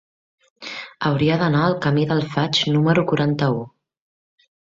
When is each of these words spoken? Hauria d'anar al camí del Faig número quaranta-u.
Hauria 1.09 1.35
d'anar 1.41 1.59
al 1.65 1.75
camí 1.83 2.07
del 2.13 2.25
Faig 2.33 2.61
número 2.77 3.05
quaranta-u. 3.13 3.61